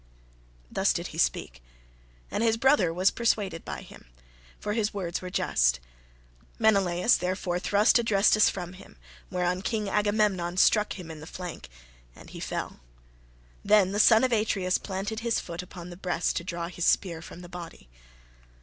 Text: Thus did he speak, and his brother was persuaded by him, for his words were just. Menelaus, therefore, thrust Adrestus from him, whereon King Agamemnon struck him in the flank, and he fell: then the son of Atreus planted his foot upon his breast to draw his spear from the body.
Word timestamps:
Thus 0.71 0.93
did 0.93 1.09
he 1.13 1.19
speak, 1.19 1.61
and 2.31 2.41
his 2.41 2.57
brother 2.57 2.91
was 2.91 3.11
persuaded 3.11 3.63
by 3.63 3.83
him, 3.83 4.07
for 4.59 4.73
his 4.73 4.95
words 4.95 5.21
were 5.21 5.29
just. 5.29 5.79
Menelaus, 6.57 7.15
therefore, 7.17 7.59
thrust 7.59 7.99
Adrestus 7.99 8.49
from 8.49 8.73
him, 8.73 8.97
whereon 9.29 9.61
King 9.61 9.87
Agamemnon 9.89 10.57
struck 10.57 10.93
him 10.93 11.11
in 11.11 11.19
the 11.19 11.27
flank, 11.27 11.69
and 12.15 12.31
he 12.31 12.39
fell: 12.39 12.79
then 13.63 13.91
the 13.91 13.99
son 13.99 14.23
of 14.23 14.31
Atreus 14.33 14.79
planted 14.79 15.19
his 15.19 15.39
foot 15.39 15.61
upon 15.61 15.85
his 15.91 15.97
breast 15.99 16.35
to 16.37 16.43
draw 16.43 16.67
his 16.67 16.85
spear 16.85 17.21
from 17.21 17.41
the 17.41 17.47
body. 17.47 17.87